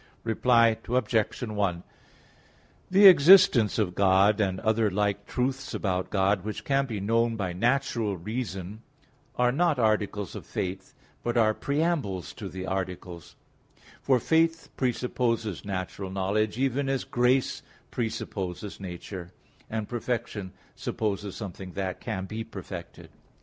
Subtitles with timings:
[0.23, 1.43] Reply Obj.
[1.43, 1.83] 1:
[2.89, 7.53] The existence of God and other like truths about God, which can be known by
[7.53, 8.81] natural reason,
[9.35, 13.35] are not articles of faith, but are preambles to the articles;
[14.01, 17.61] for faith presupposes natural knowledge, even as grace
[17.91, 19.31] presupposes nature,
[19.69, 23.11] and perfection supposes something that can be perfected.